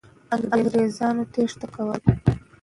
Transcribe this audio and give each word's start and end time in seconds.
انګریزان 0.55 1.15
تېښته 1.33 1.67
کوله. 1.73 1.97